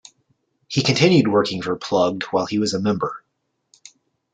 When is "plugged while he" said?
1.75-2.57